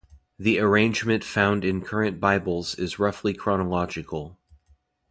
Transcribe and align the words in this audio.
The 0.39 0.57
arrangement 0.57 1.23
found 1.23 1.63
in 1.63 1.81
current 1.83 2.19
Bibles 2.19 2.73
is 2.73 2.97
roughly 2.97 3.35
chronological. 3.35 4.35